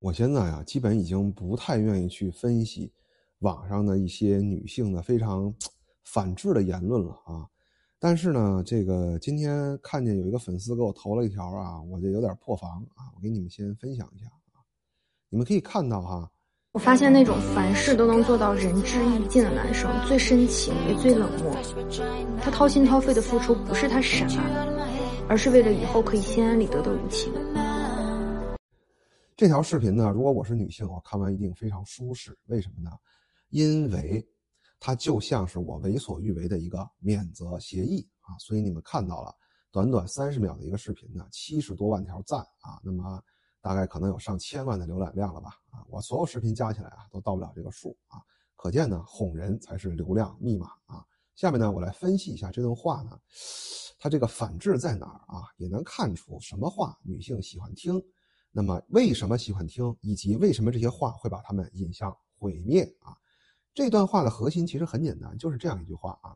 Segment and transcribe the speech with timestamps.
[0.00, 2.92] 我现在啊，基本已经不太愿意去分析
[3.40, 5.52] 网上的一些女性的非常
[6.04, 7.46] 反智的言论了啊。
[7.98, 13.10] 但是呢，这个今天看见有一个粉丝给我投了一条啊，我就有点破防啊。
[13.16, 14.62] 我给你们先分享一下啊，
[15.28, 16.30] 你们可以看到哈，
[16.70, 21.52] 我发现那种凡事都能做到仁至义尽的男生最深情也最冷漠。
[22.40, 24.28] 他掏心掏肺的付出，不是他傻，
[25.28, 27.32] 而是为了以后可以心安理得的无情。
[29.38, 32.36] 这条视频呢，如果我是女性，我看完一定非常舒适。
[32.46, 32.90] 为什么呢？
[33.50, 34.28] 因为
[34.80, 38.34] 它就像是我为所欲为的一个免责协议啊。
[38.40, 39.32] 所以你们看到了，
[39.70, 43.22] 短短三十秒的一个视频呢，七十多万条赞啊，那么
[43.60, 45.86] 大概可能有上千万的浏览量了吧啊。
[45.88, 48.18] 我所有视频加起来啊，都到不了这个数啊。
[48.56, 51.06] 可见呢，哄人才是流量密码啊。
[51.36, 53.16] 下面呢，我来分析一下这段话呢，
[54.00, 55.46] 它这个反制在哪儿啊？
[55.58, 58.02] 也能看出什么话女性喜欢听。
[58.50, 63.16] 那么为什么喜欢听，以及为什么这些话会把他们引向毁灭啊？
[63.74, 66.34] 这段话的核心其实很简单，就是这样一句话啊：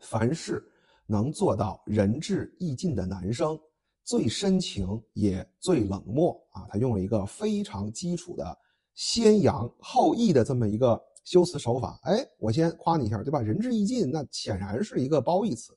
[0.00, 0.64] 凡是
[1.06, 3.56] 能做到仁至义尽的男生，
[4.02, 6.66] 最深情也最冷漠啊。
[6.68, 8.58] 他用了一个非常基础的
[8.94, 12.00] 先扬后抑的这么一个修辞手法。
[12.02, 13.40] 哎，我先夸你一下，对吧？
[13.40, 15.76] 仁至义尽，那显然是一个褒义词。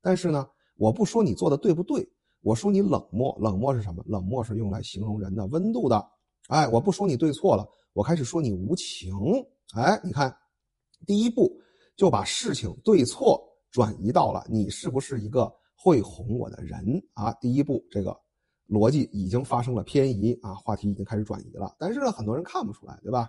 [0.00, 2.08] 但是呢，我不说你做的对不对。
[2.42, 4.02] 我说你冷漠，冷漠是什么？
[4.06, 6.04] 冷漠是用来形容人的温度的。
[6.48, 9.14] 哎，我不说你对错了，我开始说你无情。
[9.74, 10.36] 哎，你看，
[11.06, 11.50] 第一步
[11.96, 17.32] 就把事情对错转移到了你是不是一个会哄我的人啊？
[17.34, 18.14] 第一步这个
[18.68, 21.74] 逻辑已经发生了偏移啊，话题已经开始转移了。
[21.78, 23.28] 但是呢，很多人看不出来，对吧？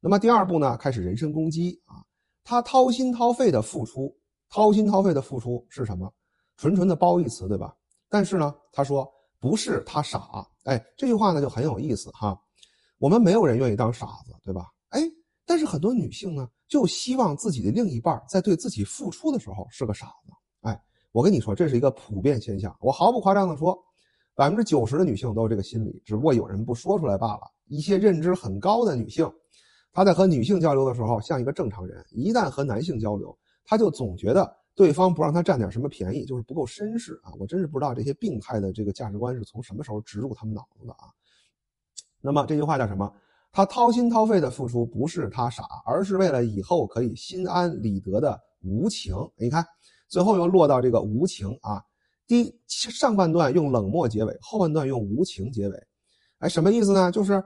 [0.00, 2.04] 那么第二步呢，开始人身攻击啊，
[2.44, 4.14] 他掏心掏肺的付出，
[4.50, 6.12] 掏心掏肺的付出是什么？
[6.58, 7.74] 纯纯的褒义词，对吧？
[8.14, 12.40] 但是呢，他说不是他傻，哎，这句话呢就很有意思哈。
[12.98, 14.70] 我们没有人愿意当傻子，对吧？
[14.90, 15.00] 哎，
[15.44, 20.30] 但是很多女性呢就希望自己的另一半在对自己付出的时候是个傻子。
[20.60, 20.80] 哎，
[21.10, 22.72] 我跟你说，这是一个普遍现象。
[22.78, 23.76] 我毫不夸张的说，
[24.36, 27.50] 百分之九十的女性都有这个心理，只不过有人不说出来罢了。
[27.66, 29.28] 一些认知很高的女性，
[29.92, 34.56] 她在和女性交流的时候像一个正常人，一旦和男性交流，她就总觉得。
[34.74, 37.30] 对方不让他占点什么便宜，就是不够绅士啊！
[37.38, 41.06] 我真是不知道这些病态的这个价值观是从什么时候植入他们脑子的啊。
[42.20, 43.12] 那么这句话叫什么？
[43.52, 49.14] 他掏心掏肺的付出，不是他傻，而是为了以后可以心安理得的无情。
[49.36, 49.64] 你看，
[50.08, 51.80] 最后又落到这个无情啊。
[52.26, 55.86] 第上半段用冷漠结尾，后半段用无情结尾。
[56.38, 57.12] 哎，什么意思呢？
[57.12, 57.40] 就是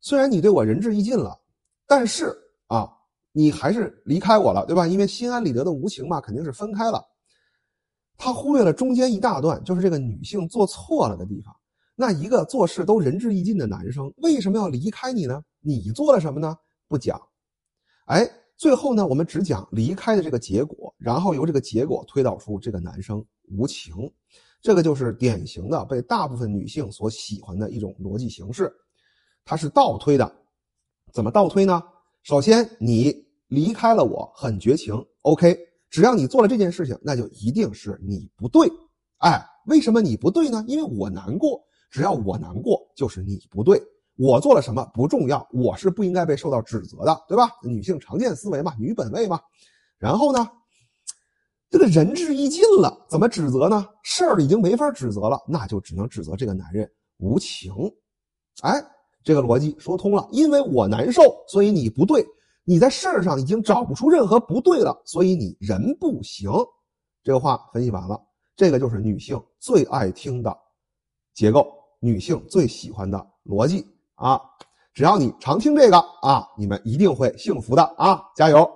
[0.00, 1.38] 虽然你对我仁至义尽了，
[1.86, 2.92] 但是啊。
[3.32, 4.86] 你还是离开我了，对吧？
[4.86, 7.02] 因为心安理得的无情嘛，肯定是分开了。
[8.16, 11.54] 他忽略了中间一大段，就是这个女性做错了的地方。
[11.94, 15.42] 那一个做事都仁至义尽的男生，为什么要离开你呢？
[15.60, 16.56] 你做了什么呢？
[16.88, 17.20] 不讲。
[18.06, 23.94] 哎，最后呢，我们只讲离开的这个结果，然后由这个结果推导出这个男生无情。
[24.60, 28.72] 这个就是典型的被大部分女性所喜欢的一种逻辑形式，
[29.44, 30.32] 它是倒推的。
[31.12, 31.82] 怎么倒推呢？
[32.22, 33.12] 首先，你
[33.48, 35.58] 离开了我很绝情，OK。
[35.90, 38.70] 只要你做了这件事情，那就一定是你不对。
[39.18, 40.64] 哎，为什么你不对呢？
[40.68, 41.60] 因为我难过。
[41.90, 43.82] 只要我难过，就是你不对。
[44.16, 47.50] 我做了什么不重要，我是不应该被受到指责的，对吧？
[47.64, 49.40] 女性常见思维嘛，女本位嘛。
[49.98, 50.48] 然后呢，
[51.70, 53.84] 这个仁至义尽了，怎么指责呢？
[54.04, 57.72] 事儿已经没法指责了，那就只能指责这个男人无情。
[58.62, 58.80] 哎。
[59.24, 62.24] 这个逻辑说通了，因为我难受，所以你不对。
[62.64, 66.50] 你在事儿上已经找不出任何不对了，所以你人不行。
[67.24, 68.20] 这个话分析完了，
[68.54, 70.56] 这个就是女性最爱听的
[71.34, 71.66] 结构，
[71.98, 73.84] 女性最喜欢的逻辑
[74.14, 74.40] 啊！
[74.94, 78.22] 只要你常听这个啊，你们一定会幸福的啊！
[78.36, 78.70] 加油！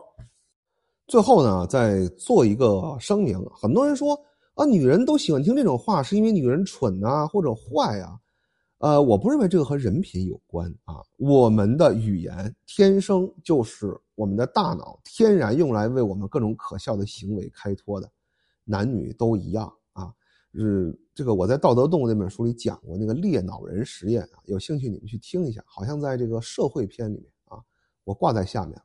[1.07, 4.19] 最后呢，再做一个声明：很多人说
[4.55, 8.19] 啊，女人都喜欢听这种话，是因为女人蠢啊，或者坏啊。
[8.79, 11.03] 呃，我不认为这个和人品有关啊。
[11.17, 18.11] 我们的语言天生就是我们的大脑天然用来为我们各种可笑的行为开脱的，
[18.65, 20.13] 男女都一样啊。
[20.53, 27.59] 是这个我在《道德动物》那本书里讲过那个猎脑人实验啊，有兴趣你们去听一下，好像在这个社会篇里面啊，
[28.05, 28.79] 我挂在下面，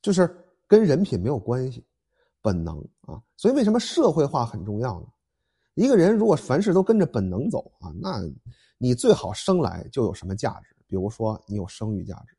[0.00, 0.32] 就是
[0.68, 1.84] 跟人品没有关系，
[2.40, 3.20] 本能啊。
[3.36, 5.06] 所以为什么社会化很重要呢？
[5.76, 8.20] 一个人如果凡事都跟着本能走啊，那。
[8.78, 10.76] 你最好生来就有什么价值？
[10.86, 12.35] 比如说，你有生育价值。